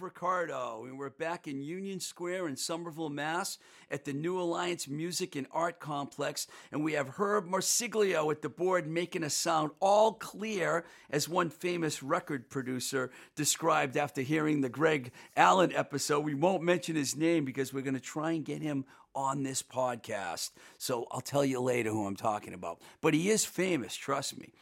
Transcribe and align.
Ricardo, 0.00 0.86
and 0.86 0.98
we're 0.98 1.10
back 1.10 1.46
in 1.46 1.60
Union 1.60 2.00
Square 2.00 2.48
in 2.48 2.56
Somerville, 2.56 3.10
Mass, 3.10 3.58
at 3.90 4.06
the 4.06 4.14
New 4.14 4.40
Alliance 4.40 4.88
Music 4.88 5.36
and 5.36 5.46
Art 5.52 5.80
Complex, 5.80 6.46
and 6.72 6.82
we 6.82 6.94
have 6.94 7.10
Herb 7.18 7.46
Marsiglio 7.46 8.30
at 8.30 8.40
the 8.40 8.48
board 8.48 8.86
making 8.86 9.22
a 9.22 9.28
sound 9.28 9.72
all 9.80 10.14
clear, 10.14 10.86
as 11.10 11.28
one 11.28 11.50
famous 11.50 12.02
record 12.02 12.48
producer 12.48 13.10
described 13.34 13.98
after 13.98 14.22
hearing 14.22 14.62
the 14.62 14.70
Greg 14.70 15.12
Allen 15.36 15.74
episode. 15.74 16.20
We 16.20 16.32
won't 16.32 16.62
mention 16.62 16.96
his 16.96 17.14
name 17.14 17.44
because 17.44 17.74
we're 17.74 17.82
going 17.82 17.92
to 17.92 18.00
try 18.00 18.30
and 18.30 18.46
get 18.46 18.62
him 18.62 18.86
on 19.14 19.42
this 19.42 19.62
podcast. 19.62 20.52
So 20.78 21.06
I'll 21.10 21.20
tell 21.20 21.44
you 21.44 21.60
later 21.60 21.90
who 21.90 22.06
I'm 22.06 22.16
talking 22.16 22.54
about. 22.54 22.80
But 23.02 23.12
he 23.12 23.28
is 23.28 23.44
famous, 23.44 23.94
trust 23.94 24.38
me. 24.38 24.54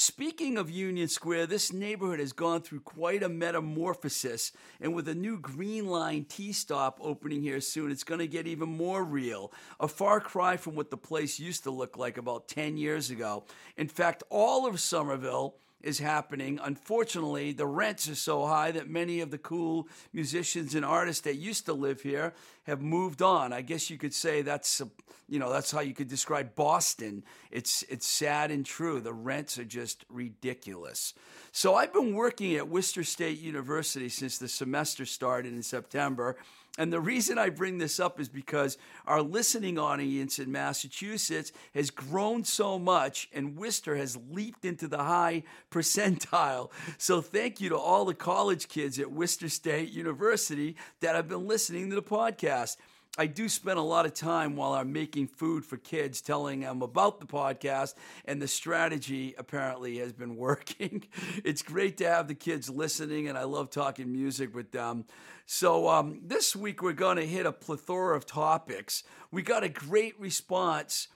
Speaking 0.00 0.58
of 0.58 0.70
Union 0.70 1.08
Square, 1.08 1.48
this 1.48 1.72
neighborhood 1.72 2.20
has 2.20 2.32
gone 2.32 2.62
through 2.62 2.82
quite 2.82 3.24
a 3.24 3.28
metamorphosis, 3.28 4.52
and 4.80 4.94
with 4.94 5.08
a 5.08 5.14
new 5.16 5.40
Green 5.40 5.88
Line 5.88 6.24
T 6.24 6.52
stop 6.52 7.00
opening 7.02 7.42
here 7.42 7.60
soon, 7.60 7.90
it's 7.90 8.04
going 8.04 8.20
to 8.20 8.28
get 8.28 8.46
even 8.46 8.68
more 8.68 9.02
real. 9.02 9.52
A 9.80 9.88
far 9.88 10.20
cry 10.20 10.56
from 10.56 10.76
what 10.76 10.90
the 10.90 10.96
place 10.96 11.40
used 11.40 11.64
to 11.64 11.72
look 11.72 11.98
like 11.98 12.16
about 12.16 12.46
10 12.46 12.76
years 12.76 13.10
ago. 13.10 13.42
In 13.76 13.88
fact, 13.88 14.22
all 14.30 14.68
of 14.68 14.78
Somerville 14.78 15.56
is 15.80 15.98
happening. 16.00 16.58
Unfortunately, 16.62 17.52
the 17.52 17.66
rents 17.66 18.08
are 18.08 18.14
so 18.14 18.46
high 18.46 18.70
that 18.72 18.88
many 18.88 19.20
of 19.20 19.30
the 19.30 19.38
cool 19.38 19.88
musicians 20.12 20.74
and 20.74 20.84
artists 20.84 21.22
that 21.22 21.36
used 21.36 21.66
to 21.66 21.72
live 21.72 22.02
here 22.02 22.34
have 22.64 22.82
moved 22.82 23.22
on. 23.22 23.52
I 23.52 23.62
guess 23.62 23.88
you 23.88 23.96
could 23.96 24.14
say 24.14 24.42
that's 24.42 24.80
a, 24.80 24.88
you 25.28 25.38
know 25.38 25.52
that's 25.52 25.70
how 25.70 25.80
you 25.80 25.94
could 25.94 26.08
describe 26.08 26.54
Boston. 26.54 27.22
It's 27.50 27.84
it's 27.84 28.06
sad 28.06 28.50
and 28.50 28.66
true. 28.66 29.00
The 29.00 29.12
rents 29.12 29.58
are 29.58 29.64
just 29.64 30.04
ridiculous. 30.08 31.14
So 31.52 31.74
I've 31.74 31.92
been 31.92 32.14
working 32.14 32.56
at 32.56 32.68
Worcester 32.68 33.04
State 33.04 33.38
University 33.38 34.08
since 34.08 34.38
the 34.38 34.48
semester 34.48 35.06
started 35.06 35.52
in 35.52 35.62
September 35.62 36.36
and 36.78 36.92
the 36.92 37.00
reason 37.00 37.38
I 37.38 37.50
bring 37.50 37.78
this 37.78 37.98
up 37.98 38.20
is 38.20 38.28
because 38.28 38.78
our 39.04 39.20
listening 39.20 39.78
audience 39.78 40.38
in 40.38 40.52
Massachusetts 40.52 41.50
has 41.74 41.90
grown 41.90 42.44
so 42.44 42.78
much, 42.78 43.28
and 43.34 43.56
Worcester 43.56 43.96
has 43.96 44.16
leaped 44.30 44.64
into 44.64 44.86
the 44.86 44.98
high 44.98 45.42
percentile. 45.72 46.70
So, 46.96 47.20
thank 47.20 47.60
you 47.60 47.68
to 47.70 47.76
all 47.76 48.04
the 48.04 48.14
college 48.14 48.68
kids 48.68 49.00
at 49.00 49.10
Worcester 49.10 49.48
State 49.48 49.90
University 49.90 50.76
that 51.00 51.16
have 51.16 51.28
been 51.28 51.48
listening 51.48 51.90
to 51.90 51.96
the 51.96 52.02
podcast. 52.02 52.76
I 53.16 53.26
do 53.26 53.48
spend 53.48 53.78
a 53.78 53.82
lot 53.82 54.06
of 54.06 54.14
time 54.14 54.54
while 54.54 54.74
I'm 54.74 54.92
making 54.92 55.28
food 55.28 55.64
for 55.64 55.76
kids 55.76 56.20
telling 56.20 56.60
them 56.60 56.82
about 56.82 57.18
the 57.20 57.26
podcast, 57.26 57.94
and 58.24 58.40
the 58.40 58.46
strategy 58.46 59.34
apparently 59.38 59.98
has 59.98 60.12
been 60.12 60.36
working. 60.36 61.04
it's 61.44 61.62
great 61.62 61.96
to 61.98 62.08
have 62.08 62.28
the 62.28 62.34
kids 62.34 62.68
listening, 62.68 63.28
and 63.28 63.36
I 63.36 63.44
love 63.44 63.70
talking 63.70 64.12
music 64.12 64.54
with 64.54 64.70
them. 64.70 65.04
So, 65.46 65.88
um, 65.88 66.20
this 66.22 66.54
week 66.54 66.82
we're 66.82 66.92
going 66.92 67.16
to 67.16 67.26
hit 67.26 67.46
a 67.46 67.52
plethora 67.52 68.16
of 68.16 68.26
topics. 68.26 69.02
We 69.30 69.42
got 69.42 69.64
a 69.64 69.68
great 69.68 70.18
response 70.20 71.08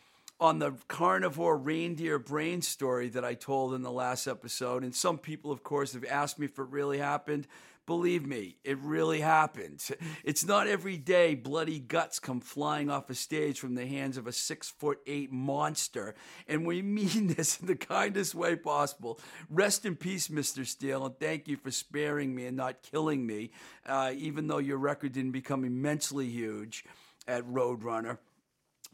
on 0.42 0.58
the 0.58 0.72
carnivore 0.88 1.56
reindeer 1.56 2.18
brain 2.18 2.62
story 2.62 3.08
that 3.10 3.24
I 3.24 3.34
told 3.34 3.74
in 3.74 3.82
the 3.82 3.92
last 3.92 4.26
episode. 4.26 4.82
And 4.82 4.92
some 4.92 5.18
people, 5.18 5.52
of 5.52 5.62
course, 5.62 5.92
have 5.92 6.04
asked 6.04 6.36
me 6.36 6.46
if 6.46 6.58
it 6.58 6.64
really 6.64 6.98
happened. 6.98 7.46
Believe 7.84 8.24
me, 8.24 8.58
it 8.62 8.78
really 8.78 9.20
happened. 9.20 9.84
It's 10.24 10.44
not 10.44 10.68
every 10.68 10.96
day 10.96 11.34
bloody 11.34 11.80
guts 11.80 12.20
come 12.20 12.40
flying 12.40 12.90
off 12.90 13.10
a 13.10 13.14
stage 13.14 13.58
from 13.58 13.74
the 13.74 13.86
hands 13.86 14.16
of 14.16 14.26
a 14.26 14.32
six 14.32 14.70
foot 14.70 15.00
eight 15.06 15.32
monster. 15.32 16.14
And 16.46 16.64
we 16.64 16.80
mean 16.80 17.26
this 17.36 17.58
in 17.60 17.66
the 17.66 17.74
kindest 17.76 18.34
way 18.34 18.54
possible. 18.56 19.18
Rest 19.50 19.84
in 19.84 19.96
peace, 19.96 20.28
Mr. 20.28 20.64
Steele, 20.64 21.06
and 21.06 21.18
thank 21.18 21.48
you 21.48 21.56
for 21.56 21.70
sparing 21.70 22.34
me 22.34 22.46
and 22.46 22.56
not 22.56 22.82
killing 22.82 23.26
me, 23.26 23.50
uh, 23.84 24.12
even 24.16 24.46
though 24.46 24.58
your 24.58 24.78
record 24.78 25.12
didn't 25.12 25.32
become 25.32 25.64
immensely 25.64 26.28
huge 26.28 26.84
at 27.26 27.44
Roadrunner. 27.44 28.18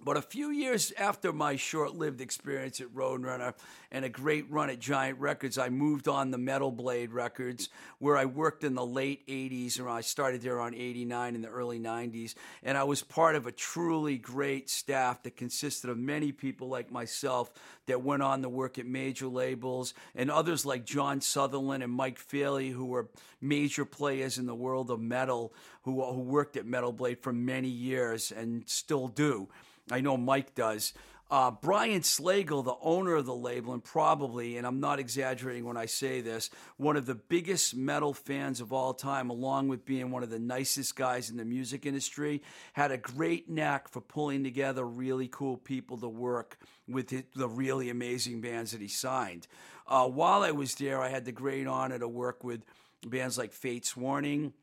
But 0.01 0.17
a 0.17 0.23
few 0.23 0.51
years 0.51 0.93
after 0.97 1.33
my 1.33 1.57
short 1.57 1.97
lived 1.97 2.21
experience 2.21 2.81
at 2.81 2.95
Roadrunner 2.95 3.55
and 3.91 4.05
a 4.05 4.09
great 4.09 4.49
run 4.49 4.71
at 4.71 4.79
Giant 4.79 5.19
Records, 5.19 5.59
I 5.59 5.71
moved 5.71 6.07
on 6.07 6.31
to 6.31 6.39
Metal 6.39 6.71
Blade 6.71 7.13
Records, 7.13 7.69
where 7.99 8.17
I 8.17 8.25
worked 8.25 8.63
in 8.63 8.77
the 8.77 8.87
late 8.87 9.27
80s, 9.27 9.81
or 9.81 9.89
I 9.89 10.03
started 10.03 10.41
there 10.41 10.57
around 10.57 10.77
89 10.77 11.35
in 11.35 11.43
the 11.43 11.49
early 11.49 11.81
90s. 11.81 12.35
And 12.63 12.79
I 12.79 12.85
was 12.85 13.03
part 13.03 13.35
of 13.35 13.49
a 13.49 13.53
truly 13.53 14.19
great 14.19 14.71
staff 14.71 15.25
that 15.25 15.37
consisted 15.37 15.91
of 15.91 15.99
many 15.99 16.31
people 16.31 16.69
like 16.69 16.93
myself 16.93 17.51
that 17.87 18.03
went 18.03 18.23
on 18.23 18.43
to 18.43 18.49
work 18.49 18.79
at 18.79 18.87
major 18.87 19.27
labels, 19.27 19.95
and 20.15 20.31
others 20.31 20.65
like 20.65 20.85
John 20.85 21.21
Sutherland 21.21 21.83
and 21.83 21.93
Mike 21.93 22.21
Faley, 22.21 22.71
who 22.71 22.85
were 22.85 23.09
major 23.41 23.85
players 23.85 24.39
in 24.39 24.47
the 24.47 24.55
world 24.55 24.93
of 24.93 25.01
metal, 25.01 25.53
who, 25.83 26.05
who 26.05 26.21
worked 26.21 26.57
at 26.57 26.67
Metal 26.67 26.93
Blade 26.93 27.19
for 27.21 27.33
many 27.33 27.69
years 27.69 28.31
and 28.31 28.63
still 28.69 29.09
do. 29.09 29.49
I 29.91 30.01
know 30.01 30.17
Mike 30.17 30.55
does. 30.55 30.93
Uh, 31.31 31.51
Brian 31.51 32.01
Slagel, 32.01 32.65
the 32.65 32.77
owner 32.81 33.17
of 33.17 33.27
the 33.27 33.35
label, 33.35 33.75
and 33.75 33.85
probably, 33.85 34.57
and 34.57 34.67
I'm 34.67 34.81
not 34.81 34.99
exaggerating 34.99 35.67
when 35.67 35.77
I 35.77 35.85
say 35.85 36.23
this, 36.23 36.49
one 36.79 36.97
of 36.97 37.05
the 37.05 37.15
biggest 37.15 37.77
metal 37.77 38.15
fans 38.15 38.63
of 38.63 38.73
all 38.73 38.95
time, 38.95 39.29
along 39.29 39.69
with 39.69 39.85
being 39.85 40.11
one 40.11 40.23
of 40.23 40.31
the 40.31 40.39
nicest 40.39 40.97
guys 40.97 41.29
in 41.29 41.37
the 41.37 41.45
music 41.45 41.85
industry, 41.85 42.41
had 42.73 42.93
a 42.93 42.97
great 42.97 43.51
knack 43.51 43.89
for 43.89 44.01
pulling 44.01 44.43
together 44.43 44.87
really 44.87 45.29
cool 45.29 45.59
people 45.59 45.99
to 45.99 46.09
work 46.09 46.57
with 46.89 47.09
the 47.35 47.49
really 47.49 47.91
amazing 47.91 48.41
bands 48.41 48.73
that 48.73 48.81
he 48.81 48.89
signed. 48.89 49.47
Uh, 49.87 50.09
while 50.09 50.43
I 50.43 50.53
was 50.53 50.77
there, 50.77 51.03
I 51.03 51.11
had 51.11 51.27
the 51.27 51.33
great 51.33 51.67
honor 51.67 51.99
to 51.99 52.09
work 52.09 52.43
with 52.43 52.63
bands 53.07 53.37
like 53.37 53.53
Fates 53.53 53.95
Warning. 53.95 54.55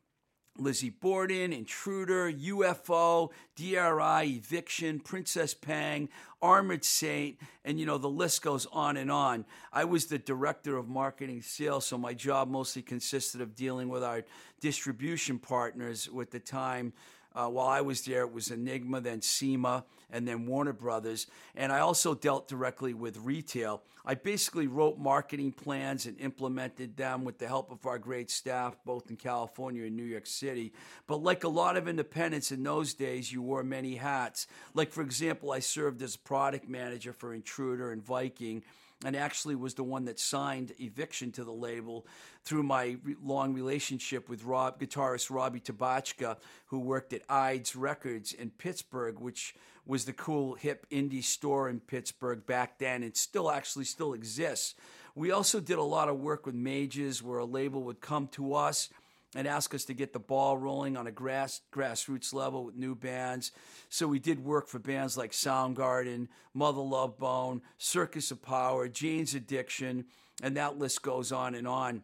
Lizzie 0.58 0.90
Borden, 0.90 1.52
Intruder, 1.52 2.32
UFO, 2.32 3.30
DRI, 3.56 4.36
Eviction, 4.36 5.00
Princess 5.00 5.54
Pang, 5.54 6.08
Armored 6.42 6.84
Saint, 6.84 7.38
and 7.64 7.80
you 7.80 7.86
know, 7.86 7.98
the 7.98 8.08
list 8.08 8.42
goes 8.42 8.66
on 8.72 8.96
and 8.96 9.10
on. 9.10 9.44
I 9.72 9.84
was 9.84 10.06
the 10.06 10.18
director 10.18 10.76
of 10.76 10.88
marketing 10.88 11.42
sales, 11.42 11.86
so 11.86 11.98
my 11.98 12.14
job 12.14 12.48
mostly 12.48 12.82
consisted 12.82 13.40
of 13.40 13.54
dealing 13.54 13.88
with 13.88 14.04
our 14.04 14.24
distribution 14.60 15.38
partners 15.38 16.10
with 16.10 16.30
the 16.30 16.40
time 16.40 16.92
uh, 17.36 17.48
while 17.48 17.68
I 17.68 17.82
was 17.82 18.00
there, 18.02 18.22
it 18.22 18.32
was 18.32 18.50
Enigma, 18.50 19.00
then 19.02 19.20
SEMA, 19.20 19.84
and 20.10 20.26
then 20.26 20.46
Warner 20.46 20.72
Brothers. 20.72 21.26
And 21.54 21.70
I 21.70 21.80
also 21.80 22.14
dealt 22.14 22.48
directly 22.48 22.94
with 22.94 23.18
retail. 23.18 23.82
I 24.06 24.14
basically 24.14 24.66
wrote 24.66 24.98
marketing 24.98 25.52
plans 25.52 26.06
and 26.06 26.18
implemented 26.18 26.96
them 26.96 27.24
with 27.24 27.38
the 27.38 27.46
help 27.46 27.70
of 27.70 27.84
our 27.84 27.98
great 27.98 28.30
staff, 28.30 28.76
both 28.86 29.10
in 29.10 29.16
California 29.16 29.84
and 29.84 29.96
New 29.96 30.04
York 30.04 30.26
City. 30.26 30.72
But 31.06 31.22
like 31.22 31.44
a 31.44 31.48
lot 31.48 31.76
of 31.76 31.88
independents 31.88 32.52
in 32.52 32.62
those 32.62 32.94
days, 32.94 33.30
you 33.30 33.42
wore 33.42 33.62
many 33.62 33.96
hats. 33.96 34.46
Like, 34.72 34.90
for 34.90 35.02
example, 35.02 35.52
I 35.52 35.58
served 35.58 36.00
as 36.02 36.16
product 36.16 36.68
manager 36.68 37.12
for 37.12 37.34
Intruder 37.34 37.92
and 37.92 38.02
Viking 38.02 38.62
and 39.04 39.14
actually 39.14 39.54
was 39.54 39.74
the 39.74 39.84
one 39.84 40.06
that 40.06 40.18
signed 40.18 40.72
Eviction 40.78 41.30
to 41.32 41.44
the 41.44 41.52
label 41.52 42.06
through 42.44 42.62
my 42.62 42.96
long 43.22 43.52
relationship 43.52 44.28
with 44.28 44.44
Rob, 44.44 44.80
guitarist 44.80 45.30
Robbie 45.30 45.60
Tabachka, 45.60 46.38
who 46.66 46.78
worked 46.78 47.12
at 47.12 47.22
Eide's 47.28 47.76
Records 47.76 48.32
in 48.32 48.50
Pittsburgh, 48.50 49.18
which 49.18 49.54
was 49.84 50.04
the 50.04 50.12
cool 50.12 50.54
hip 50.54 50.86
indie 50.90 51.22
store 51.22 51.68
in 51.68 51.80
Pittsburgh 51.80 52.46
back 52.46 52.78
then 52.78 53.02
and 53.02 53.16
still 53.16 53.50
actually 53.50 53.84
still 53.84 54.14
exists. 54.14 54.74
We 55.14 55.30
also 55.30 55.60
did 55.60 55.78
a 55.78 55.82
lot 55.82 56.08
of 56.08 56.18
work 56.18 56.46
with 56.46 56.54
Mages 56.54 57.22
where 57.22 57.38
a 57.38 57.44
label 57.44 57.82
would 57.84 58.00
come 58.00 58.28
to 58.28 58.54
us– 58.54 58.88
and 59.34 59.46
ask 59.46 59.74
us 59.74 59.84
to 59.86 59.94
get 59.94 60.12
the 60.12 60.18
ball 60.18 60.56
rolling 60.56 60.96
on 60.96 61.06
a 61.06 61.10
grass 61.10 61.60
grassroots 61.72 62.32
level 62.32 62.64
with 62.64 62.76
new 62.76 62.94
bands. 62.94 63.52
So 63.88 64.06
we 64.06 64.18
did 64.18 64.44
work 64.44 64.68
for 64.68 64.78
bands 64.78 65.16
like 65.16 65.32
Soundgarden, 65.32 66.28
Mother 66.54 66.80
Love 66.80 67.18
Bone, 67.18 67.62
Circus 67.78 68.30
of 68.30 68.42
Power, 68.42 68.88
Jane's 68.88 69.34
Addiction, 69.34 70.06
and 70.42 70.56
that 70.56 70.78
list 70.78 71.02
goes 71.02 71.32
on 71.32 71.54
and 71.54 71.66
on. 71.66 72.02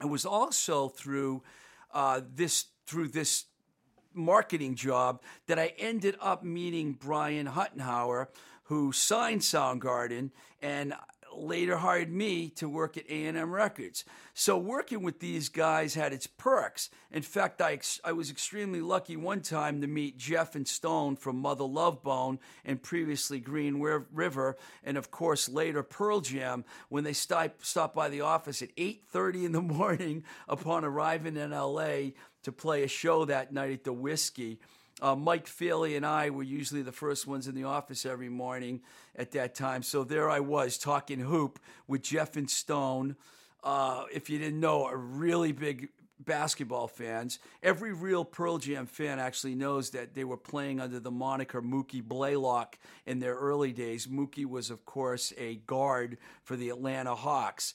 It 0.00 0.06
was 0.06 0.26
also 0.26 0.88
through 0.88 1.42
uh, 1.92 2.20
this 2.34 2.66
through 2.86 3.08
this 3.08 3.44
marketing 4.14 4.74
job 4.74 5.22
that 5.46 5.58
I 5.58 5.74
ended 5.78 6.16
up 6.20 6.42
meeting 6.42 6.92
Brian 6.92 7.46
Huttenhower, 7.46 8.28
who 8.64 8.92
signed 8.92 9.42
Soundgarden, 9.42 10.30
and 10.60 10.94
later 11.34 11.76
hired 11.76 12.10
me 12.10 12.48
to 12.50 12.68
work 12.68 12.96
at 12.96 13.08
A&M 13.08 13.52
Records. 13.52 14.04
So 14.34 14.56
working 14.56 15.02
with 15.02 15.20
these 15.20 15.48
guys 15.48 15.94
had 15.94 16.12
its 16.12 16.26
perks. 16.26 16.90
In 17.10 17.22
fact, 17.22 17.60
I, 17.60 17.78
I 18.04 18.12
was 18.12 18.30
extremely 18.30 18.80
lucky 18.80 19.16
one 19.16 19.40
time 19.40 19.80
to 19.80 19.86
meet 19.86 20.18
Jeff 20.18 20.54
and 20.54 20.66
Stone 20.66 21.16
from 21.16 21.36
Mother 21.38 21.64
Love 21.64 22.02
Bone 22.02 22.38
and 22.64 22.82
previously 22.82 23.40
Green 23.40 23.80
River, 23.80 24.56
and 24.84 24.96
of 24.96 25.10
course 25.10 25.48
later 25.48 25.82
Pearl 25.82 26.20
Jam 26.20 26.64
when 26.88 27.04
they 27.04 27.12
stopped, 27.12 27.66
stopped 27.66 27.94
by 27.94 28.08
the 28.08 28.20
office 28.20 28.62
at 28.62 28.74
8.30 28.76 29.44
in 29.44 29.52
the 29.52 29.62
morning 29.78 30.24
upon 30.48 30.84
arriving 30.84 31.36
in 31.36 31.52
L.A. 31.52 32.14
to 32.42 32.52
play 32.52 32.82
a 32.82 32.88
show 32.88 33.24
that 33.24 33.52
night 33.52 33.72
at 33.72 33.84
the 33.84 33.92
Whiskey. 33.92 34.60
Uh, 35.00 35.14
Mike 35.14 35.46
Faley 35.46 35.96
and 35.96 36.04
I 36.04 36.30
were 36.30 36.42
usually 36.42 36.82
the 36.82 36.92
first 36.92 37.26
ones 37.26 37.46
in 37.46 37.54
the 37.54 37.64
office 37.64 38.04
every 38.04 38.28
morning 38.28 38.80
at 39.14 39.30
that 39.32 39.54
time. 39.54 39.82
So 39.82 40.02
there 40.02 40.28
I 40.28 40.40
was 40.40 40.76
talking 40.76 41.20
hoop 41.20 41.60
with 41.86 42.02
Jeff 42.02 42.36
and 42.36 42.50
Stone. 42.50 43.16
Uh, 43.62 44.04
if 44.12 44.28
you 44.28 44.38
didn't 44.38 44.60
know, 44.60 44.86
a 44.86 44.96
really 44.96 45.52
big 45.52 45.90
basketball 46.18 46.88
fans. 46.88 47.38
Every 47.62 47.92
real 47.92 48.24
Pearl 48.24 48.58
Jam 48.58 48.86
fan 48.86 49.20
actually 49.20 49.54
knows 49.54 49.90
that 49.90 50.14
they 50.14 50.24
were 50.24 50.36
playing 50.36 50.80
under 50.80 50.98
the 50.98 51.10
moniker 51.10 51.62
Mookie 51.62 52.02
Blaylock 52.02 52.76
in 53.06 53.20
their 53.20 53.34
early 53.34 53.72
days. 53.72 54.08
Mookie 54.08 54.46
was, 54.46 54.70
of 54.70 54.84
course, 54.84 55.32
a 55.38 55.56
guard 55.66 56.18
for 56.42 56.56
the 56.56 56.70
Atlanta 56.70 57.14
Hawks. 57.14 57.74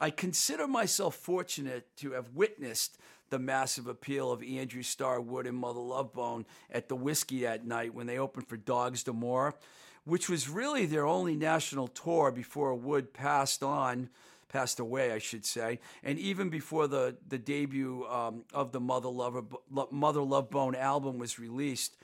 I 0.00 0.10
consider 0.10 0.66
myself 0.66 1.14
fortunate 1.14 1.96
to 1.98 2.12
have 2.12 2.34
witnessed 2.34 2.98
the 3.34 3.38
massive 3.40 3.88
appeal 3.88 4.30
of 4.30 4.44
Andrew 4.44 4.82
Starwood 4.82 5.48
and 5.48 5.58
Mother 5.58 5.80
Love 5.80 6.12
Bone 6.12 6.46
at 6.70 6.88
the 6.88 6.94
Whiskey 6.94 7.40
that 7.40 7.66
night 7.66 7.92
when 7.92 8.06
they 8.06 8.16
opened 8.16 8.46
for 8.46 8.56
Dogs 8.56 9.02
D'Amour, 9.02 9.56
which 10.04 10.28
was 10.28 10.48
really 10.48 10.86
their 10.86 11.04
only 11.04 11.34
national 11.34 11.88
tour 11.88 12.30
before 12.30 12.76
Wood 12.76 13.12
passed 13.12 13.64
on 13.64 14.08
passed 14.48 14.78
away, 14.78 15.10
I 15.10 15.18
should 15.18 15.44
say, 15.44 15.80
and 16.04 16.16
even 16.16 16.48
before 16.48 16.86
the 16.86 17.16
the 17.26 17.38
debut 17.38 18.06
um, 18.06 18.44
of 18.52 18.70
the 18.70 18.78
Mother 18.78 19.08
Lover 19.08 19.42
Mother 19.90 20.22
Love 20.22 20.48
Bone 20.48 20.76
album 20.76 21.18
was 21.18 21.40
released. 21.40 21.96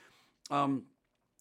Um, 0.49 0.83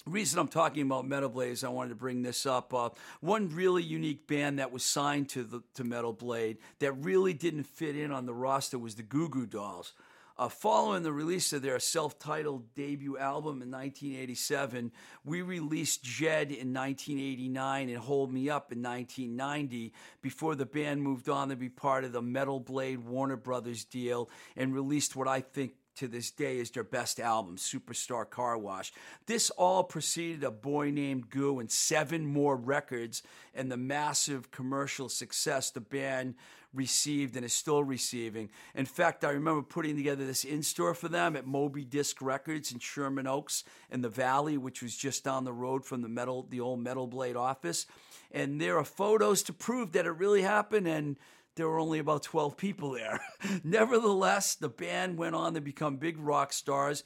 reason 0.06 0.38
I'm 0.38 0.48
talking 0.48 0.82
about 0.82 1.06
Metal 1.06 1.28
Blade 1.28 1.52
is 1.52 1.64
I 1.64 1.68
wanted 1.68 1.90
to 1.90 1.94
bring 1.94 2.22
this 2.22 2.46
up. 2.46 2.72
Uh, 2.72 2.90
one 3.20 3.48
really 3.54 3.82
unique 3.82 4.26
band 4.26 4.58
that 4.58 4.72
was 4.72 4.82
signed 4.82 5.28
to 5.30 5.44
the 5.44 5.62
to 5.74 5.84
Metal 5.84 6.12
Blade 6.12 6.58
that 6.78 6.92
really 6.92 7.32
didn't 7.32 7.64
fit 7.64 7.96
in 7.96 8.10
on 8.10 8.26
the 8.26 8.34
roster 8.34 8.78
was 8.78 8.94
the 8.94 9.02
Goo 9.02 9.28
Goo 9.28 9.46
Dolls. 9.46 9.92
Uh, 10.40 10.48
following 10.48 11.02
the 11.02 11.12
release 11.12 11.52
of 11.52 11.60
their 11.60 11.78
self 11.78 12.18
titled 12.18 12.74
debut 12.74 13.18
album 13.18 13.60
in 13.60 13.70
1987, 13.70 14.90
we 15.22 15.42
released 15.42 16.02
Jed 16.02 16.50
in 16.50 16.72
1989 16.72 17.90
and 17.90 17.98
Hold 17.98 18.32
Me 18.32 18.48
Up 18.48 18.72
in 18.72 18.82
1990 18.82 19.92
before 20.22 20.54
the 20.54 20.64
band 20.64 21.02
moved 21.02 21.28
on 21.28 21.50
to 21.50 21.56
be 21.56 21.68
part 21.68 22.04
of 22.04 22.12
the 22.12 22.22
Metal 22.22 22.58
Blade 22.58 23.00
Warner 23.00 23.36
Brothers 23.36 23.84
deal 23.84 24.30
and 24.56 24.74
released 24.74 25.14
what 25.14 25.28
I 25.28 25.42
think 25.42 25.74
to 26.00 26.08
this 26.08 26.30
day 26.30 26.58
is 26.58 26.70
their 26.70 26.82
best 26.82 27.20
album, 27.20 27.56
Superstar 27.56 28.28
Car 28.28 28.56
Wash. 28.56 28.90
This 29.26 29.50
all 29.50 29.84
preceded 29.84 30.42
A 30.42 30.50
Boy 30.50 30.90
Named 30.90 31.28
Goo 31.28 31.58
and 31.58 31.70
seven 31.70 32.24
more 32.24 32.56
records 32.56 33.22
and 33.54 33.70
the 33.70 33.76
massive 33.76 34.50
commercial 34.50 35.10
success 35.10 35.70
the 35.70 35.82
band 35.82 36.36
received 36.72 37.36
and 37.36 37.44
is 37.44 37.52
still 37.52 37.84
receiving. 37.84 38.48
In 38.74 38.86
fact, 38.86 39.24
I 39.24 39.30
remember 39.32 39.60
putting 39.60 39.94
together 39.94 40.24
this 40.24 40.44
in 40.44 40.62
store 40.62 40.94
for 40.94 41.08
them 41.08 41.36
at 41.36 41.46
Moby 41.46 41.84
Disc 41.84 42.22
Records 42.22 42.72
in 42.72 42.78
Sherman 42.78 43.26
Oaks 43.26 43.64
in 43.90 44.00
the 44.00 44.08
Valley, 44.08 44.56
which 44.56 44.82
was 44.82 44.96
just 44.96 45.22
down 45.22 45.44
the 45.44 45.52
road 45.52 45.84
from 45.84 46.00
the 46.00 46.08
metal, 46.08 46.46
the 46.48 46.60
old 46.60 46.80
Metal 46.80 47.06
Blade 47.06 47.36
office. 47.36 47.84
And 48.32 48.58
there 48.58 48.78
are 48.78 48.84
photos 48.84 49.42
to 49.42 49.52
prove 49.52 49.92
that 49.92 50.06
it 50.06 50.12
really 50.12 50.42
happened. 50.42 50.86
And 50.86 51.16
there 51.56 51.68
were 51.68 51.78
only 51.78 51.98
about 51.98 52.22
12 52.22 52.56
people 52.56 52.92
there. 52.92 53.20
Nevertheless, 53.64 54.54
the 54.54 54.68
band 54.68 55.18
went 55.18 55.34
on 55.34 55.54
to 55.54 55.60
become 55.60 55.96
big 55.96 56.18
rock 56.18 56.52
stars. 56.52 57.04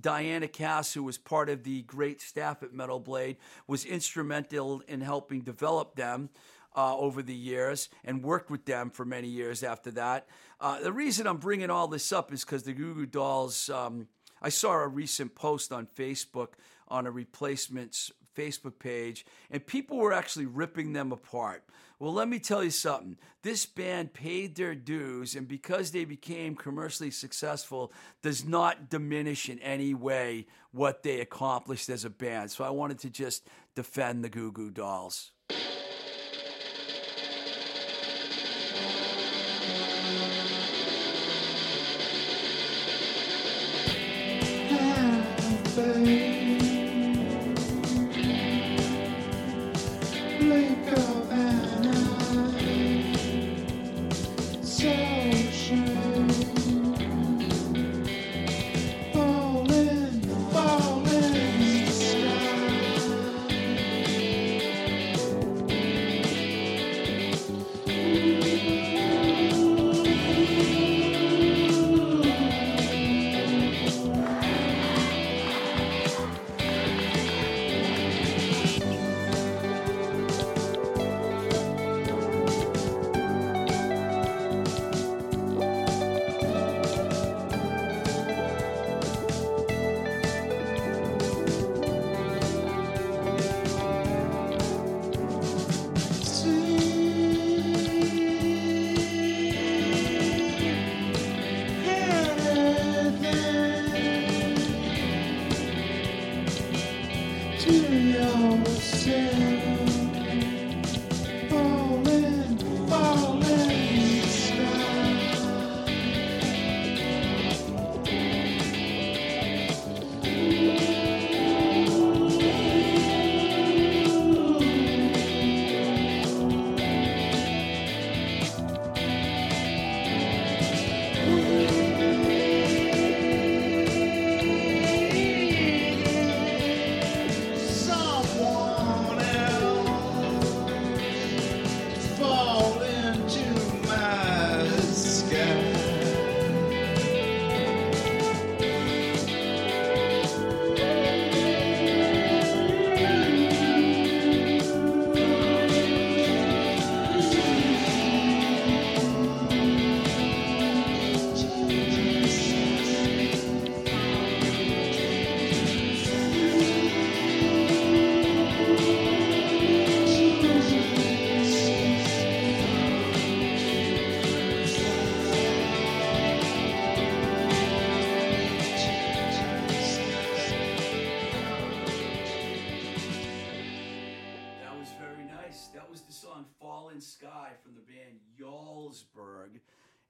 Diana 0.00 0.48
Cass, 0.48 0.92
who 0.92 1.04
was 1.04 1.18
part 1.18 1.48
of 1.48 1.62
the 1.62 1.82
great 1.82 2.20
staff 2.20 2.62
at 2.62 2.72
Metal 2.72 2.98
Blade, 2.98 3.36
was 3.66 3.84
instrumental 3.84 4.82
in 4.88 5.00
helping 5.00 5.42
develop 5.42 5.94
them 5.94 6.30
uh, 6.76 6.96
over 6.96 7.22
the 7.22 7.34
years 7.34 7.88
and 8.04 8.22
worked 8.22 8.50
with 8.50 8.64
them 8.64 8.90
for 8.90 9.04
many 9.04 9.28
years 9.28 9.62
after 9.62 9.90
that. 9.92 10.26
Uh, 10.60 10.80
the 10.80 10.92
reason 10.92 11.26
I'm 11.26 11.36
bringing 11.36 11.70
all 11.70 11.86
this 11.86 12.12
up 12.12 12.32
is 12.32 12.44
because 12.44 12.64
the 12.64 12.72
Goo 12.72 12.94
Goo 12.94 13.06
Dolls, 13.06 13.70
um, 13.70 14.08
I 14.42 14.48
saw 14.48 14.72
a 14.72 14.88
recent 14.88 15.34
post 15.34 15.72
on 15.72 15.86
Facebook 15.86 16.48
on 16.88 17.06
a 17.06 17.10
replacements 17.10 18.10
Facebook 18.34 18.78
page, 18.78 19.24
and 19.50 19.66
people 19.66 19.98
were 19.98 20.12
actually 20.12 20.46
ripping 20.46 20.92
them 20.92 21.12
apart. 21.12 21.64
Well, 21.98 22.12
let 22.12 22.28
me 22.28 22.38
tell 22.38 22.64
you 22.64 22.70
something. 22.70 23.16
This 23.42 23.66
band 23.66 24.12
paid 24.12 24.56
their 24.56 24.74
dues, 24.74 25.36
and 25.36 25.46
because 25.46 25.90
they 25.90 26.04
became 26.04 26.56
commercially 26.56 27.10
successful, 27.10 27.92
does 28.22 28.44
not 28.44 28.90
diminish 28.90 29.48
in 29.48 29.58
any 29.60 29.94
way 29.94 30.46
what 30.72 31.02
they 31.02 31.20
accomplished 31.20 31.88
as 31.88 32.04
a 32.04 32.10
band. 32.10 32.50
So 32.50 32.64
I 32.64 32.70
wanted 32.70 32.98
to 33.00 33.10
just 33.10 33.46
defend 33.74 34.24
the 34.24 34.28
Goo 34.28 34.50
Goo 34.50 34.70
Dolls. 34.70 35.30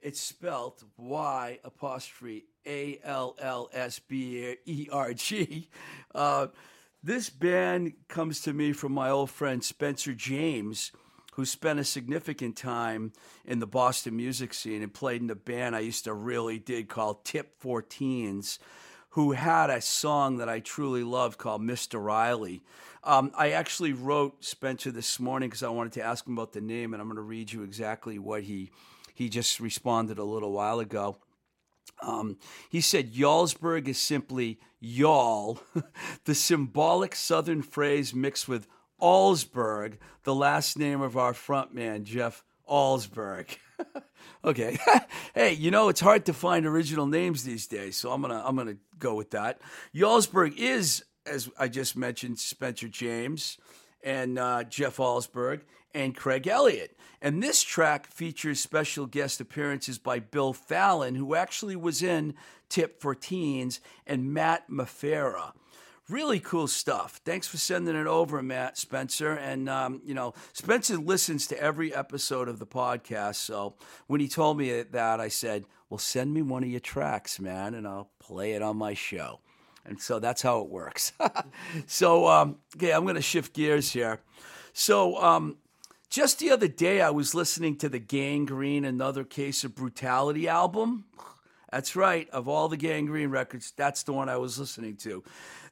It's 0.05 0.21
spelled 0.21 0.85
Y 0.99 1.61
apostrophe 1.65 2.45
A 2.67 3.01
L 3.03 3.37
L 3.41 3.71
S 3.73 3.99
B 3.99 4.55
E 4.67 4.87
R 4.93 5.15
G. 5.15 5.71
Uh, 6.15 6.49
this 7.03 7.31
band 7.31 7.95
comes 8.07 8.43
to 8.43 8.53
me 8.53 8.75
from 8.75 8.93
my 8.93 9.09
old 9.09 9.31
friend 9.31 9.65
Spencer 9.65 10.13
James, 10.13 10.93
who 11.33 11.47
spent 11.47 11.81
a 11.81 11.85
significant 11.85 12.55
time 12.55 13.15
in 13.47 13.61
the 13.61 13.67
Boston 13.67 14.15
music 14.15 14.53
scene 14.53 14.83
and 14.83 14.93
played 14.93 15.23
in 15.23 15.31
a 15.31 15.35
band 15.35 15.75
I 15.75 15.81
used 15.81 16.05
to 16.05 16.13
really 16.13 16.59
dig 16.59 16.91
called 16.91 17.25
Tip 17.25 17.59
14s, 17.63 18.59
who 19.11 19.33
had 19.33 19.71
a 19.71 19.81
song 19.81 20.37
that 20.37 20.51
I 20.51 20.61
truly 20.61 21.03
loved 21.03 21.39
called 21.39 21.63
Mr. 21.63 22.03
Riley. 22.03 22.63
Um, 23.03 23.33
I 23.35 23.53
actually 23.53 23.95
wrote 23.95 24.45
Spencer 24.45 24.91
this 24.91 25.19
morning 25.19 25.49
because 25.49 25.63
I 25.63 25.71
wanted 25.71 25.95
to 25.95 26.03
ask 26.03 26.27
him 26.27 26.35
about 26.35 26.53
the 26.53 26.61
name, 26.61 26.93
and 26.93 27.01
I'm 27.01 27.09
going 27.09 27.17
to 27.17 27.23
read 27.23 27.51
you 27.51 27.63
exactly 27.63 28.19
what 28.19 28.43
he 28.43 28.71
he 29.15 29.29
just 29.29 29.61
responded 29.61 30.19
a 30.19 30.25
little 30.25 30.53
while 30.53 30.81
ago. 30.81 31.17
Um, 32.03 32.37
he 32.69 32.81
said, 32.81 33.15
Y'allsburg 33.15 33.89
is 33.89 33.99
simply 33.99 34.59
y'all, 34.81 35.61
the 36.25 36.35
symbolic 36.35 37.15
southern 37.15 37.63
phrase 37.63 38.15
mixed 38.15 38.49
with 38.49 38.67
Allsburg, 39.01 39.95
the 40.25 40.35
last 40.35 40.79
name 40.79 41.01
of 41.01 41.17
our 41.17 41.33
frontman, 41.33 42.05
Jeff 42.05 42.45
Allsburg. 42.69 43.57
okay. 44.45 44.79
hey, 45.35 45.53
you 45.53 45.71
know, 45.71 45.89
it's 45.89 46.01
hard 46.01 46.27
to 46.27 46.33
find 46.33 46.67
original 46.67 47.07
names 47.07 47.45
these 47.45 47.67
days, 47.67 47.97
so 47.97 48.13
I'm 48.13 48.21
going 48.21 48.33
to 48.33 48.47
I'm 48.47 48.57
to 48.57 48.77
go 48.99 49.15
with 49.15 49.31
that. 49.31 49.61
Y'allsburg 49.95 50.57
is 50.57 51.05
as 51.27 51.51
I 51.59 51.69
just 51.69 51.97
mentioned 51.97 52.39
Spencer 52.39 52.89
James 52.89 53.59
and 54.03 54.39
uh, 54.39 54.65
Jeff 54.65 54.99
Allsburg 54.99 55.63
and 55.95 56.17
Craig 56.17 56.47
Elliott. 56.47 56.97
And 57.23 57.43
this 57.43 57.63
track 57.63 58.07
features 58.07 58.61
special 58.61 59.07
guest 59.07 59.41
appearances 59.41 59.99
by 59.99 60.19
Bill 60.19 60.53
Fallon, 60.53 61.15
who 61.15 61.35
actually 61.35 61.77
was 61.77 62.03
in 62.03 62.35
Tip 62.69 63.01
for 63.01 63.15
Teens, 63.15 63.81
and 64.07 64.35
Matt 64.35 64.69
Mafera. 64.69 65.53
Really 66.11 66.39
cool 66.39 66.67
stuff. 66.67 67.23
Thanks 67.25 67.47
for 67.47 67.57
sending 67.57 67.97
it 67.97 68.07
over, 68.07 68.43
Matt 68.43 68.77
Spencer. 68.77 69.33
And, 69.33 69.71
um, 69.71 70.03
you 70.05 70.13
know, 70.13 70.35
Spencer 70.53 70.99
listens 70.99 71.47
to 71.47 71.59
every 71.59 71.95
episode 71.95 72.47
of 72.47 72.59
the 72.59 72.67
podcast. 72.67 73.37
So 73.37 73.77
when 74.07 74.21
he 74.21 74.29
told 74.29 74.59
me 74.59 74.83
that, 74.83 75.21
I 75.21 75.29
said, 75.29 75.65
well, 75.89 75.97
send 75.97 76.35
me 76.35 76.43
one 76.43 76.63
of 76.63 76.69
your 76.69 76.81
tracks, 76.81 77.41
man, 77.41 77.73
and 77.73 77.89
I'll 77.89 78.11
play 78.19 78.53
it 78.53 78.61
on 78.61 78.77
my 78.77 78.93
show. 78.93 79.41
And 79.87 80.01
so 80.01 80.19
that's 80.19 80.43
how 80.43 80.61
it 80.61 80.69
works. 80.69 81.13
so, 81.87 82.27
um, 82.27 82.57
okay, 82.77 82.93
I'm 82.93 83.05
going 83.05 83.15
to 83.15 83.23
shift 83.23 83.55
gears 83.55 83.91
here. 83.91 84.21
So, 84.75 85.17
um, 85.23 85.57
just 86.15 86.39
the 86.39 86.53
other 86.53 86.69
day, 86.69 87.01
I 87.01 87.11
was 87.11 87.35
listening 87.35 87.75
to 87.79 87.89
the 87.89 87.99
Gang 87.99 88.45
Green 88.45 88.85
Another 88.85 89.25
Case 89.25 89.65
of 89.65 89.75
Brutality 89.75 90.47
album. 90.47 91.07
That's 91.73 91.97
right, 91.97 92.31
of 92.31 92.47
all 92.47 92.69
the 92.69 92.77
Gang 92.77 93.07
Green 93.07 93.31
records, 93.31 93.73
that's 93.77 94.05
the 94.05 94.13
one 94.13 94.29
I 94.29 94.37
was 94.37 94.57
listening 94.57 94.95
to. 94.99 95.25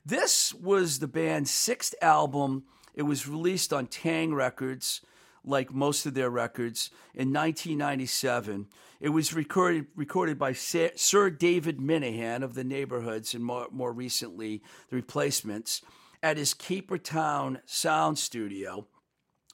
This 0.05 0.53
was 0.53 0.99
the 0.99 1.07
band's 1.07 1.53
sixth 1.53 1.95
album. 2.03 2.65
It 2.97 3.05
was 3.05 3.29
released 3.29 3.73
on 3.73 3.87
Taang 3.87 4.35
Records, 4.35 5.03
like 5.45 5.73
most 5.73 6.07
of 6.07 6.15
their 6.15 6.29
records, 6.29 6.91
in 7.15 7.33
1997. 7.33 8.67
It 9.01 9.11
was 9.11 9.33
recorded 9.33 9.87
recorded 9.95 10.41
by 10.41 10.55
Sir 10.55 11.31
David 11.31 11.81
Minehan 11.81 12.43
of 12.43 12.55
the 12.55 12.65
Neighborhoods, 12.65 13.33
and 13.33 13.45
more, 13.45 13.69
more 13.71 13.93
recently, 13.93 14.61
the 14.91 14.97
Replacements, 14.97 15.83
at 16.21 16.37
his 16.37 16.53
Capertown 16.53 17.61
Sound 17.65 18.19
Studio 18.19 18.89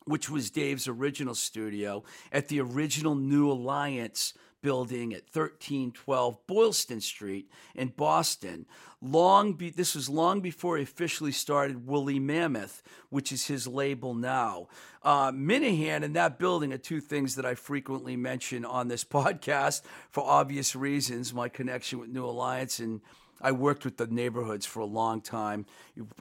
which 0.08 0.30
was 0.30 0.50
Dave's 0.50 0.88
original 0.88 1.34
studio 1.34 2.02
at 2.32 2.48
the 2.48 2.60
original 2.60 3.14
New 3.14 3.50
Alliance 3.50 4.34
building 4.60 5.12
at 5.12 5.22
1312 5.32 6.46
Boylston 6.46 7.00
Street 7.00 7.50
in 7.74 7.88
Boston. 7.88 8.66
Long 9.00 9.52
be, 9.52 9.70
this 9.70 9.94
was 9.94 10.08
long 10.08 10.40
before 10.40 10.76
he 10.76 10.82
officially 10.82 11.30
started 11.30 11.86
Woolly 11.86 12.18
Mammoth, 12.18 12.82
which 13.10 13.30
is 13.30 13.46
his 13.46 13.68
label 13.68 14.14
now. 14.14 14.68
Uh, 15.02 15.30
Minehan 15.30 16.02
and 16.02 16.16
that 16.16 16.38
building 16.38 16.72
are 16.72 16.78
two 16.78 17.00
things 17.00 17.36
that 17.36 17.46
I 17.46 17.54
frequently 17.54 18.16
mention 18.16 18.64
on 18.64 18.88
this 18.88 19.04
podcast 19.18 19.82
for 20.10 20.24
obvious 20.24 20.74
reasons. 20.74 21.32
My 21.32 21.48
connection 21.48 22.00
with 22.00 22.08
New 22.08 22.24
Alliance 22.24 22.80
and 22.80 23.00
I 23.40 23.52
worked 23.52 23.84
with 23.84 23.96
the 23.96 24.06
neighborhoods 24.06 24.66
for 24.66 24.80
a 24.80 24.86
long 24.86 25.20
time. 25.20 25.66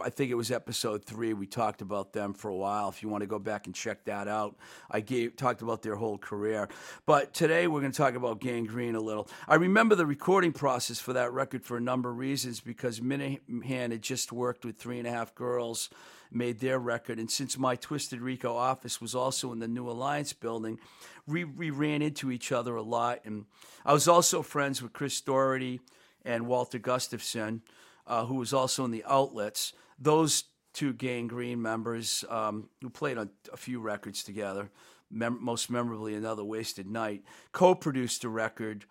I 0.01 0.09
think 0.09 0.31
it 0.31 0.36
was 0.36 0.51
episode 0.51 1.03
three. 1.03 1.33
We 1.33 1.47
talked 1.47 1.81
about 1.81 2.13
them 2.13 2.33
for 2.33 2.50
a 2.50 2.55
while. 2.55 2.89
If 2.89 3.01
you 3.01 3.09
want 3.09 3.21
to 3.21 3.27
go 3.27 3.39
back 3.39 3.65
and 3.65 3.74
check 3.74 4.05
that 4.05 4.27
out, 4.27 4.55
I 4.91 5.00
gave 5.00 5.36
talked 5.36 5.62
about 5.62 5.81
their 5.81 5.95
whole 5.95 6.17
career. 6.17 6.69
But 7.05 7.33
today 7.33 7.67
we're 7.67 7.79
going 7.79 7.91
to 7.91 7.97
talk 7.97 8.15
about 8.15 8.39
Gang 8.39 8.65
Green 8.65 8.95
a 8.95 9.00
little. 9.00 9.27
I 9.47 9.55
remember 9.55 9.95
the 9.95 10.05
recording 10.05 10.51
process 10.51 11.00
for 11.00 11.13
that 11.13 11.33
record 11.33 11.63
for 11.63 11.77
a 11.77 11.81
number 11.81 12.09
of 12.12 12.17
reasons 12.17 12.59
because 12.59 13.01
Minehan 13.01 13.91
had 13.91 14.01
just 14.01 14.31
worked 14.31 14.63
with 14.63 14.77
Three 14.77 15.00
and 15.00 15.07
a 15.07 15.12
Half 15.12 15.33
Girls, 15.33 15.89
made 16.31 16.59
their 16.59 16.77
record, 16.77 17.19
and 17.19 17.31
since 17.31 17.57
my 17.57 17.75
Twisted 17.75 18.21
Rico 18.21 18.55
office 18.55 19.01
was 19.01 19.15
also 19.15 19.51
in 19.51 19.59
the 19.59 19.67
New 19.67 19.89
Alliance 19.89 20.33
building, 20.33 20.77
we, 21.25 21.43
we 21.43 21.69
ran 21.69 22.01
into 22.01 22.31
each 22.31 22.51
other 22.51 22.75
a 22.75 22.81
lot. 22.81 23.19
And 23.25 23.45
I 23.86 23.93
was 23.93 24.07
also 24.07 24.41
friends 24.41 24.81
with 24.81 24.93
Chris 24.93 25.19
Doherty 25.21 25.79
and 26.27 26.46
Walter 26.46 26.77
Gustafson, 26.77 27.62
uh, 28.05 28.25
who 28.25 28.36
was 28.36 28.53
also 28.53 28.86
in 28.86 28.91
the 28.91 29.05
Outlets. 29.07 29.74
Those 29.98 30.43
two 30.74 30.93
Gang 30.93 31.27
Green 31.27 31.62
members 31.62 32.24
um, 32.29 32.69
who 32.81 32.89
played 32.89 33.17
on 33.17 33.31
a 33.51 33.57
few 33.57 33.79
records 33.79 34.24
together, 34.24 34.69
mem- 35.10 35.43
most 35.43 35.72
memorably 35.72 36.13
Another 36.13 36.43
Wasted 36.43 36.86
Night, 36.86 37.24
co 37.53 37.74
produced 37.74 38.24
a 38.25 38.29
record 38.29 38.86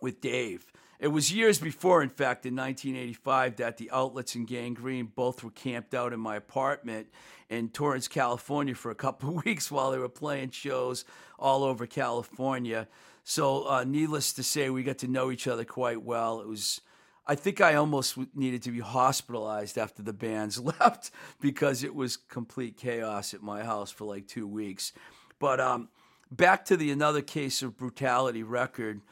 with 0.00 0.20
Dave. 0.20 0.70
It 1.00 1.08
was 1.08 1.32
years 1.32 1.58
before, 1.58 2.00
in 2.02 2.10
fact, 2.10 2.46
in 2.46 2.54
1985, 2.54 3.56
that 3.56 3.78
the 3.78 3.90
Outlets 3.90 4.36
and 4.36 4.46
Gang 4.46 4.74
Green 4.74 5.06
both 5.06 5.42
were 5.42 5.50
camped 5.50 5.94
out 5.94 6.12
in 6.12 6.20
my 6.20 6.36
apartment 6.36 7.08
in 7.48 7.70
Torrance, 7.70 8.06
California 8.06 8.74
for 8.74 8.92
a 8.92 8.94
couple 8.94 9.30
of 9.30 9.44
weeks 9.44 9.70
while 9.70 9.90
they 9.90 9.98
were 9.98 10.08
playing 10.08 10.50
shows 10.50 11.04
all 11.40 11.64
over 11.64 11.86
California. 11.86 12.86
So, 13.24 13.68
uh, 13.68 13.84
needless 13.84 14.32
to 14.34 14.42
say, 14.42 14.70
we 14.70 14.82
got 14.82 14.98
to 14.98 15.08
know 15.08 15.30
each 15.30 15.46
other 15.46 15.64
quite 15.64 16.02
well. 16.02 16.40
It 16.40 16.48
was, 16.48 16.80
I 17.26 17.34
think 17.34 17.60
I 17.60 17.74
almost 17.74 18.18
needed 18.34 18.62
to 18.64 18.70
be 18.70 18.80
hospitalized 18.80 19.78
after 19.78 20.02
the 20.02 20.12
bands 20.12 20.58
left 20.80 21.10
because 21.40 21.84
it 21.84 21.94
was 21.94 22.16
complete 22.16 22.76
chaos 22.76 23.32
at 23.32 23.42
my 23.42 23.62
house 23.62 23.90
for 23.90 24.04
like 24.04 24.26
two 24.26 24.46
weeks. 24.46 24.92
But 25.38 25.60
um, 25.60 25.88
back 26.30 26.64
to 26.66 26.76
the 26.76 26.90
Another 26.90 27.22
Case 27.22 27.62
of 27.62 27.76
Brutality 27.76 28.42
record. 28.42 29.02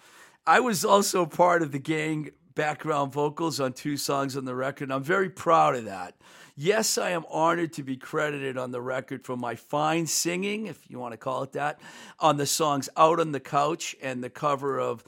I 0.46 0.60
was 0.60 0.84
also 0.84 1.26
part 1.26 1.62
of 1.62 1.70
the 1.70 1.78
gang 1.78 2.30
background 2.54 3.12
vocals 3.12 3.60
on 3.60 3.72
two 3.72 3.96
songs 3.96 4.36
on 4.36 4.44
the 4.44 4.54
record. 4.54 4.90
I'm 4.90 5.02
very 5.02 5.30
proud 5.30 5.76
of 5.76 5.84
that. 5.84 6.14
Yes, 6.62 6.98
I 6.98 7.12
am 7.12 7.24
honored 7.30 7.72
to 7.72 7.82
be 7.82 7.96
credited 7.96 8.58
on 8.58 8.70
the 8.70 8.82
record 8.82 9.24
for 9.24 9.34
my 9.34 9.54
fine 9.54 10.06
singing, 10.06 10.66
if 10.66 10.90
you 10.90 10.98
want 10.98 11.14
to 11.14 11.16
call 11.16 11.42
it 11.42 11.52
that, 11.52 11.80
on 12.18 12.36
the 12.36 12.44
songs 12.44 12.86
Out 12.98 13.18
on 13.18 13.32
the 13.32 13.40
Couch 13.40 13.96
and 14.02 14.22
the 14.22 14.28
cover 14.28 14.78
of 14.78 15.02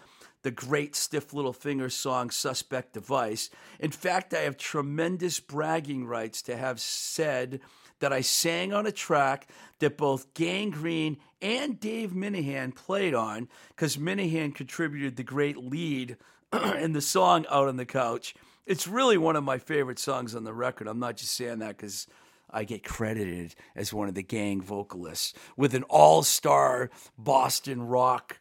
the 0.44 0.50
great 0.50 0.96
Stiff 0.96 1.34
Little 1.34 1.52
Finger 1.52 1.90
song 1.90 2.30
Suspect 2.30 2.94
Device. 2.94 3.50
In 3.78 3.90
fact, 3.90 4.32
I 4.32 4.38
have 4.38 4.56
tremendous 4.56 5.40
bragging 5.40 6.06
rights 6.06 6.40
to 6.40 6.56
have 6.56 6.80
said 6.80 7.60
that 7.98 8.14
I 8.14 8.22
sang 8.22 8.72
on 8.72 8.86
a 8.86 8.90
track 8.90 9.46
that 9.80 9.98
both 9.98 10.32
Gang 10.32 10.70
Green 10.70 11.18
and 11.42 11.78
Dave 11.78 12.14
Minehan 12.14 12.72
played 12.72 13.12
on, 13.12 13.46
because 13.68 13.98
Minehan 13.98 14.52
contributed 14.52 15.16
the 15.16 15.22
great 15.22 15.58
lead 15.58 16.16
in 16.78 16.94
the 16.94 17.02
song 17.02 17.44
Out 17.50 17.68
on 17.68 17.76
the 17.76 17.84
Couch. 17.84 18.34
It's 18.66 18.86
really 18.86 19.18
one 19.18 19.36
of 19.36 19.42
my 19.42 19.58
favorite 19.58 19.98
songs 19.98 20.34
on 20.34 20.44
the 20.44 20.54
record. 20.54 20.86
I'm 20.86 21.00
not 21.00 21.16
just 21.16 21.36
saying 21.36 21.58
that 21.58 21.76
because 21.76 22.06
I 22.48 22.64
get 22.64 22.84
credited 22.84 23.54
as 23.74 23.92
one 23.92 24.08
of 24.08 24.14
the 24.14 24.22
gang 24.22 24.60
vocalists 24.60 25.34
with 25.56 25.74
an 25.74 25.82
all 25.84 26.22
star 26.22 26.90
Boston 27.18 27.82
rock 27.82 28.38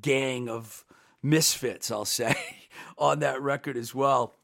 gang 0.00 0.48
of 0.48 0.84
misfits, 1.22 1.90
I'll 1.90 2.04
say, 2.04 2.34
on 2.98 3.18
that 3.18 3.42
record 3.42 3.76
as 3.76 3.94
well. 3.94 4.34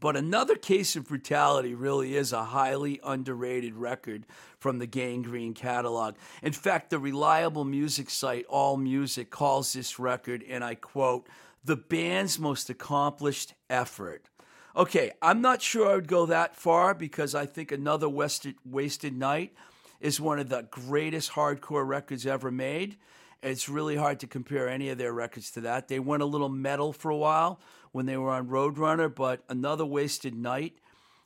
But 0.00 0.16
another 0.16 0.54
case 0.54 0.94
of 0.96 1.08
brutality 1.08 1.74
really 1.74 2.16
is 2.16 2.32
a 2.32 2.44
highly 2.44 3.00
underrated 3.04 3.74
record 3.74 4.26
from 4.58 4.78
the 4.78 4.86
Gang 4.86 5.22
Green 5.22 5.54
catalog. 5.54 6.14
In 6.40 6.52
fact, 6.52 6.90
the 6.90 7.00
reliable 7.00 7.64
music 7.64 8.08
site 8.08 8.46
All 8.48 8.76
Music 8.76 9.30
calls 9.30 9.72
this 9.72 9.98
record, 9.98 10.44
and 10.48 10.62
I 10.62 10.76
quote, 10.76 11.28
the 11.64 11.76
band's 11.76 12.38
most 12.38 12.70
accomplished 12.70 13.54
effort. 13.68 14.28
Okay, 14.76 15.12
I'm 15.22 15.40
not 15.40 15.62
sure 15.62 15.88
I 15.88 15.94
would 15.94 16.08
go 16.08 16.26
that 16.26 16.54
far 16.54 16.94
because 16.94 17.34
I 17.34 17.46
think 17.46 17.72
Another 17.72 18.08
Wasted, 18.08 18.56
Wasted 18.64 19.16
Night 19.16 19.54
is 20.00 20.20
one 20.20 20.38
of 20.38 20.48
the 20.48 20.66
greatest 20.70 21.32
hardcore 21.32 21.86
records 21.86 22.26
ever 22.26 22.50
made. 22.50 22.96
It's 23.42 23.68
really 23.68 23.96
hard 23.96 24.20
to 24.20 24.26
compare 24.26 24.68
any 24.68 24.90
of 24.90 24.98
their 24.98 25.12
records 25.12 25.50
to 25.52 25.60
that. 25.62 25.88
They 25.88 25.98
went 25.98 26.22
a 26.22 26.26
little 26.26 26.48
metal 26.48 26.92
for 26.92 27.10
a 27.10 27.16
while 27.16 27.60
when 27.92 28.06
they 28.06 28.16
were 28.16 28.30
on 28.30 28.48
Roadrunner, 28.48 29.12
but 29.12 29.42
Another 29.48 29.86
Wasted 29.86 30.34
Night 30.34 30.78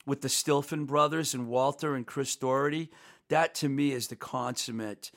with 0.05 0.21
the 0.21 0.27
Stilphen 0.27 0.85
brothers 0.85 1.33
and 1.33 1.47
Walter 1.47 1.95
and 1.95 2.05
Chris 2.05 2.35
Doherty, 2.35 2.89
that 3.29 3.55
to 3.55 3.69
me 3.69 3.91
is 3.91 4.07
the 4.07 4.15
consummate 4.15 5.11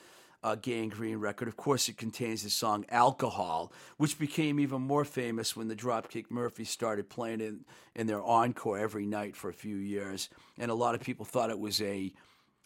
uh, 0.47 0.55
Gang 0.55 0.89
Green 0.89 1.17
record. 1.17 1.47
Of 1.47 1.57
course, 1.57 1.89
it 1.89 1.97
contains 1.97 2.43
the 2.43 2.49
song 2.49 2.85
Alcohol, 2.89 3.71
which 3.97 4.17
became 4.17 4.59
even 4.59 4.81
more 4.81 5.03
famous 5.03 5.55
when 5.55 5.67
the 5.67 5.75
Dropkick 5.75 6.25
Murphys 6.29 6.69
started 6.69 7.09
playing 7.09 7.41
it 7.41 7.55
in 7.95 8.07
their 8.07 8.23
encore 8.23 8.77
every 8.77 9.05
night 9.05 9.35
for 9.35 9.49
a 9.49 9.53
few 9.53 9.75
years. 9.75 10.29
And 10.57 10.71
a 10.71 10.75
lot 10.75 10.95
of 10.95 11.01
people 11.01 11.25
thought 11.25 11.49
it 11.49 11.59
was 11.59 11.81
a 11.81 12.13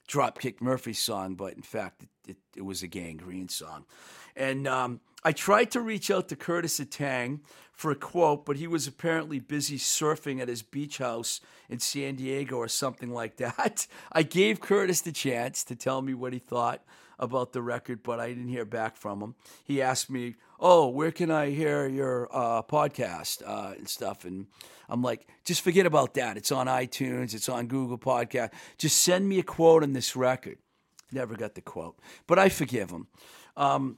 Dropkick 0.08 0.62
Murphy 0.62 0.94
song, 0.94 1.36
but 1.36 1.54
in 1.54 1.64
fact, 1.64 2.04
it, 2.04 2.10
it, 2.28 2.38
it 2.58 2.62
was 2.62 2.84
a 2.84 2.88
Gang 2.88 3.18
Green 3.18 3.50
song. 3.50 3.86
And 4.36 4.68
um, 4.68 5.02
I 5.24 5.32
tried 5.32 5.72
to 5.72 5.82
reach 5.82 6.12
out 6.12 6.30
to 6.30 6.36
Curtis 6.36 6.80
at 6.80 6.92
Taang 6.92 7.40
for 7.74 7.90
a 7.90 7.96
quote, 7.96 8.46
but 8.46 8.58
he 8.58 8.68
was 8.68 8.86
apparently 8.86 9.40
busy 9.40 9.78
surfing 9.78 10.40
at 10.40 10.48
his 10.48 10.62
beach 10.62 11.00
house 11.00 11.42
in 11.68 11.80
San 11.80 12.16
Diego 12.16 12.58
or 12.58 12.68
something 12.68 13.12
like 13.12 13.38
that. 13.38 13.88
I 14.12 14.22
gave 14.22 14.62
Curtis 14.62 15.02
the 15.02 15.12
chance 15.12 15.64
to 15.64 15.76
tell 15.76 16.02
me 16.02 16.14
what 16.14 16.34
he 16.34 16.40
thought 16.40 16.84
about 17.22 17.54
the 17.54 17.62
record, 17.62 18.04
but 18.04 18.20
I 18.20 18.30
didn't 18.30 18.50
hear 18.50 18.66
back 18.66 18.98
from 18.98 19.22
him. 19.22 19.36
He 19.64 19.82
asked 19.82 20.10
me, 20.10 20.36
"Oh, 20.60 20.90
where 20.90 21.12
can 21.12 21.32
I 21.32 21.52
hear 21.52 21.88
your 21.88 22.28
uh, 22.36 22.64
podcast 22.64 23.44
uh, 23.46 23.76
and 23.78 23.88
stuff?" 23.88 24.26
And 24.26 24.48
I'm 24.90 25.02
like, 25.02 25.28
"Just 25.46 25.62
forget 25.62 25.86
about 25.86 26.16
that. 26.16 26.36
It's 26.36 26.52
on 26.52 26.68
iTunes. 26.68 27.34
It's 27.34 27.48
on 27.48 27.68
Google 27.68 27.98
Podcast. 27.98 28.52
Just 28.78 29.02
send 29.02 29.30
me 29.30 29.40
a 29.40 29.44
quote 29.44 29.84
on 29.84 29.94
this 29.94 30.16
record." 30.16 30.58
Never 31.12 31.36
got 31.36 31.56
the 31.56 31.62
quote, 31.62 32.00
but 32.26 32.40
I 32.40 32.50
forgive 32.50 32.90
him. 32.90 33.08
Um, 33.56 33.98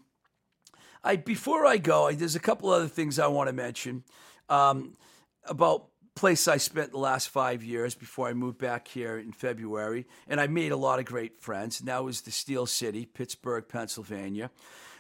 I 1.03 1.15
before 1.15 1.65
I 1.65 1.77
go, 1.77 2.07
I, 2.07 2.15
there's 2.15 2.35
a 2.35 2.39
couple 2.39 2.69
other 2.69 2.87
things 2.87 3.19
I 3.19 3.27
want 3.27 3.47
to 3.47 3.53
mention 3.53 4.03
um, 4.49 4.97
about 5.45 5.87
place 6.15 6.47
I 6.47 6.57
spent 6.57 6.91
the 6.91 6.97
last 6.97 7.29
five 7.29 7.63
years 7.63 7.95
before 7.95 8.27
I 8.27 8.33
moved 8.33 8.57
back 8.57 8.87
here 8.87 9.17
in 9.17 9.31
February, 9.31 10.05
and 10.27 10.39
I 10.39 10.47
made 10.47 10.71
a 10.71 10.77
lot 10.77 10.99
of 10.99 11.05
great 11.05 11.41
friends. 11.41 11.79
And 11.79 11.89
that 11.89 12.03
was 12.03 12.21
the 12.21 12.31
Steel 12.31 12.65
City, 12.65 13.05
Pittsburgh, 13.05 13.65
Pennsylvania. 13.67 14.51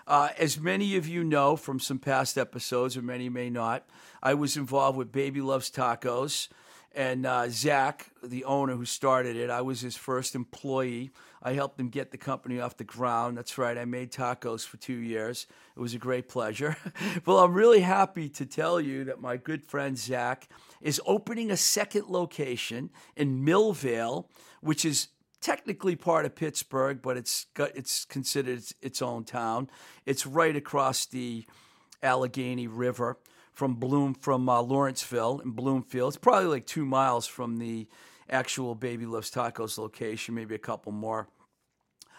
Uh, 0.05 0.29
as 0.37 0.59
many 0.59 0.97
of 0.97 1.07
you 1.07 1.23
know 1.23 1.55
from 1.55 1.79
some 1.79 1.99
past 1.99 2.37
episodes, 2.37 2.97
or 2.97 3.01
many 3.01 3.29
may 3.29 3.49
not, 3.49 3.85
I 4.21 4.33
was 4.33 4.57
involved 4.57 4.97
with 4.97 5.11
Baby 5.11 5.41
Loves 5.41 5.71
Tacos. 5.71 6.49
And 6.95 7.25
uh, 7.25 7.49
Zach, 7.49 8.11
the 8.23 8.43
owner 8.45 8.75
who 8.75 8.85
started 8.85 9.35
it, 9.35 9.49
I 9.49 9.61
was 9.61 9.81
his 9.81 9.95
first 9.95 10.35
employee. 10.35 11.11
I 11.41 11.53
helped 11.53 11.79
him 11.79 11.89
get 11.89 12.11
the 12.11 12.17
company 12.17 12.59
off 12.59 12.77
the 12.77 12.83
ground. 12.83 13.35
That's 13.35 13.57
right, 13.57 13.77
I 13.77 13.85
made 13.85 14.11
tacos 14.11 14.65
for 14.65 14.77
two 14.77 14.93
years. 14.93 15.47
It 15.75 15.79
was 15.79 15.95
a 15.95 15.97
great 15.97 16.29
pleasure. 16.29 16.77
well, 17.25 17.39
I'm 17.39 17.53
really 17.53 17.81
happy 17.81 18.29
to 18.29 18.45
tell 18.45 18.79
you 18.79 19.03
that 19.05 19.19
my 19.19 19.37
good 19.37 19.63
friend 19.63 19.97
Zach 19.97 20.47
is 20.81 21.01
opening 21.05 21.49
a 21.49 21.57
second 21.57 22.09
location 22.09 22.91
in 23.15 23.43
Millvale, 23.43 24.25
which 24.61 24.85
is 24.85 25.07
technically 25.41 25.95
part 25.95 26.25
of 26.25 26.35
Pittsburgh, 26.35 27.01
but 27.01 27.17
it's 27.17 27.47
it's 27.57 28.05
considered 28.05 28.59
its, 28.59 28.73
its 28.81 29.01
own 29.01 29.23
town. 29.23 29.69
It's 30.05 30.27
right 30.27 30.55
across 30.55 31.05
the 31.05 31.45
Allegheny 32.03 32.67
River 32.67 33.17
from 33.53 33.75
Bloom 33.75 34.13
from 34.13 34.49
uh, 34.49 34.61
Lawrenceville 34.61 35.39
in 35.39 35.51
Bloomfield. 35.51 36.09
It's 36.09 36.17
probably 36.17 36.49
like 36.49 36.65
two 36.65 36.85
miles 36.85 37.27
from 37.27 37.57
the 37.57 37.87
actual 38.29 38.75
Baby 38.75 39.05
Loves 39.05 39.31
Tacos 39.31 39.77
location, 39.77 40.35
maybe 40.35 40.55
a 40.55 40.59
couple 40.59 40.91
more. 40.91 41.27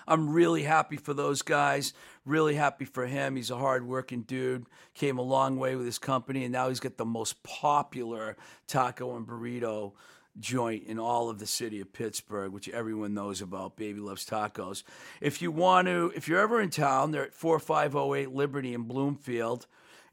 I'm 0.07 0.31
really 0.31 0.65
happy 0.65 0.97
for 0.97 1.15
those 1.15 1.43
guys. 1.43 1.95
Really 2.27 2.55
happy 2.55 2.85
for 2.85 3.07
him. 3.07 3.37
He's 3.37 3.51
a 3.51 3.57
hardworking 3.57 4.23
dude. 4.23 4.67
Came 4.95 5.19
a 5.19 5.23
long 5.23 5.59
way 5.59 5.77
with 5.77 5.87
his 5.87 5.99
company, 5.99 6.45
and 6.45 6.53
now 6.53 6.69
he's 6.69 6.81
got 6.81 6.99
the 6.99 7.05
most 7.05 7.43
popular 7.43 8.37
taco 8.67 9.17
and 9.17 9.27
burrito 9.27 9.93
joint 10.39 10.85
in 10.85 10.99
all 10.99 11.31
of 11.31 11.39
the 11.39 11.47
city 11.47 11.81
of 11.81 11.93
Pittsburgh, 11.93 12.53
which 12.53 12.69
everyone 12.69 13.15
knows 13.15 13.41
about. 13.41 13.77
Baby 13.77 14.01
loves 14.01 14.27
tacos. 14.27 14.83
If 15.21 15.41
you 15.41 15.51
want 15.51 15.87
to, 15.89 16.13
if 16.15 16.29
you're 16.29 16.41
ever 16.41 16.61
in 16.61 16.71
town, 16.71 17.13
they're 17.13 17.27
at 17.27 17.35
4508 17.35 18.31
Liberty 18.31 18.75
in 18.75 18.83
Bloomfield. 18.83 19.67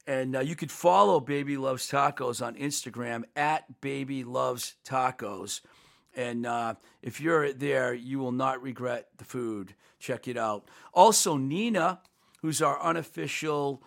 And 0.08 0.36
uh, 0.36 0.40
you 0.40 0.56
could 0.56 0.72
follow 0.72 1.20
Baby 1.20 1.58
Loves 1.58 1.90
Tacos 1.90 2.46
on 2.46 2.56
Instagram 2.56 3.24
at 3.36 3.82
Baby 3.82 4.24
Loves 4.24 4.76
Tacos. 4.84 5.62
And 6.16 6.46
uh, 6.46 6.76
if 7.02 7.22
you're 7.22 7.54
there, 7.54 7.94
you 7.94 8.20
will 8.20 8.32
not 8.32 8.62
regret 8.62 9.10
the 9.18 9.26
food. 9.26 9.76
Check 10.00 10.28
it 10.28 10.38
out. 10.38 10.68
Also, 10.94 11.38
Nina, 11.38 12.02
who's 12.42 12.62
our 12.62 12.82
unofficial 12.82 13.84